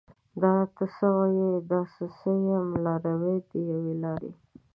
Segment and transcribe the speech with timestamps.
[0.41, 4.31] دا ته څه یې؟ دا زه څه یم؟ لاروي د یوې لارې